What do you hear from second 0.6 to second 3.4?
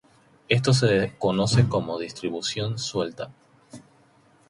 se conoce como "distribución suelta".